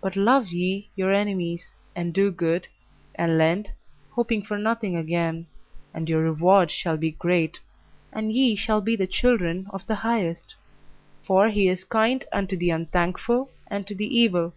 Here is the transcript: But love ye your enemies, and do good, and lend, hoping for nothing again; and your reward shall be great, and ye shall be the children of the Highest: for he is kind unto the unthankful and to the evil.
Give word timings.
But 0.00 0.14
love 0.14 0.46
ye 0.50 0.90
your 0.94 1.10
enemies, 1.10 1.74
and 1.96 2.14
do 2.14 2.30
good, 2.30 2.68
and 3.16 3.36
lend, 3.36 3.72
hoping 4.12 4.40
for 4.42 4.56
nothing 4.58 4.94
again; 4.96 5.48
and 5.92 6.08
your 6.08 6.22
reward 6.22 6.70
shall 6.70 6.96
be 6.96 7.10
great, 7.10 7.58
and 8.12 8.30
ye 8.30 8.54
shall 8.54 8.80
be 8.80 8.94
the 8.94 9.08
children 9.08 9.66
of 9.70 9.84
the 9.88 9.96
Highest: 9.96 10.54
for 11.24 11.48
he 11.48 11.66
is 11.66 11.82
kind 11.82 12.24
unto 12.30 12.56
the 12.56 12.70
unthankful 12.70 13.50
and 13.66 13.88
to 13.88 13.94
the 13.96 14.06
evil. 14.06 14.54